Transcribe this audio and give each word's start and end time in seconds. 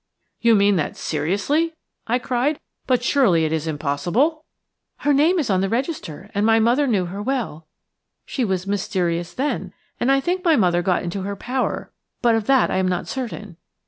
"You 0.39 0.55
mean 0.55 0.77
that 0.77 0.97
seriously?" 0.97 1.75
I 2.07 2.17
cried. 2.17 2.59
"But 2.87 3.03
surely 3.03 3.45
it 3.45 3.53
is 3.53 3.67
impossible?" 3.67 4.43
"Her 5.05 5.13
name 5.13 5.37
is 5.37 5.51
on 5.51 5.61
the 5.61 5.69
register, 5.69 6.31
and 6.33 6.43
my 6.43 6.59
mother 6.59 6.87
knew 6.87 7.05
her 7.05 7.21
well. 7.21 7.67
She 8.25 8.43
was 8.43 8.65
mysterious 8.65 9.31
then, 9.35 9.73
and 9.99 10.11
I 10.11 10.19
think 10.19 10.43
my 10.43 10.55
mother 10.55 10.81
got 10.81 11.03
into 11.03 11.21
her 11.21 11.35
power, 11.35 11.91
but 12.19 12.33
of 12.33 12.47
that 12.47 12.71
I 12.71 12.77
am 12.77 12.87
not 12.87 13.07
certain. 13.07 13.57